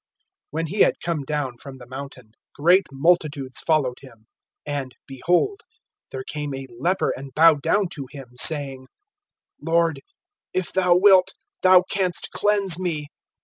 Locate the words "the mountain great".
1.77-2.87